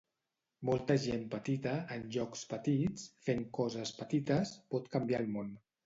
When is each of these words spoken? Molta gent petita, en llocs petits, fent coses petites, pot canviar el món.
Molta 0.69 0.95
gent 1.03 1.27
petita, 1.33 1.75
en 1.97 2.09
llocs 2.17 2.43
petits, 2.55 3.07
fent 3.29 3.47
coses 3.61 3.97
petites, 4.03 4.59
pot 4.75 4.95
canviar 4.99 5.27
el 5.27 5.35
món. 5.39 5.59